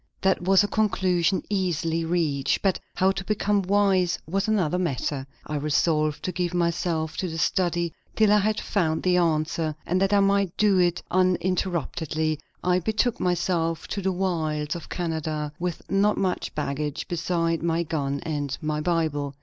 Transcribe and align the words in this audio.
That 0.21 0.41
was 0.41 0.63
a 0.63 0.67
conclusion 0.67 1.43
easily 1.47 2.03
reached; 2.03 2.63
but 2.63 2.79
how 2.95 3.11
to 3.11 3.23
become 3.23 3.61
wise 3.61 4.17
was 4.27 4.47
another 4.47 4.79
matter. 4.79 5.27
I 5.45 5.57
resolved 5.57 6.23
to 6.23 6.31
give 6.31 6.55
myself 6.55 7.17
to 7.17 7.27
the 7.27 7.37
study 7.37 7.93
till 8.15 8.31
I 8.31 8.39
had 8.39 8.59
found 8.59 9.03
the 9.03 9.17
answer; 9.17 9.75
and 9.85 10.01
that 10.01 10.11
I 10.11 10.19
might 10.19 10.57
do 10.57 10.79
it 10.79 11.03
uninterruptedly, 11.11 12.39
I 12.63 12.79
betook 12.79 13.19
myself 13.19 13.87
to 13.89 14.01
the 14.01 14.11
wilds 14.11 14.75
of 14.75 14.89
Canada, 14.89 15.53
with 15.59 15.83
not 15.87 16.17
much 16.17 16.55
baggage 16.55 17.07
beside 17.07 17.61
my 17.61 17.83
gun 17.83 18.21
and 18.21 18.57
my 18.59 18.81
Bible. 18.81 19.35